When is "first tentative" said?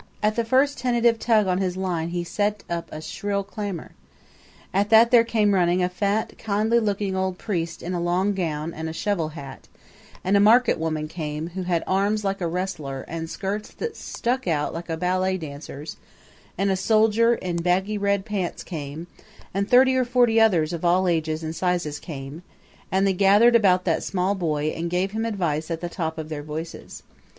0.43-1.19